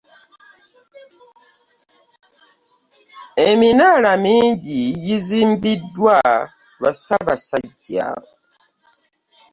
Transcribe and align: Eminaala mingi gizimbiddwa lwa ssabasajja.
Eminaala 3.47 4.11
mingi 4.23 4.79
gizimbiddwa 5.05 6.17
lwa 6.79 6.91
ssabasajja. 6.95 8.07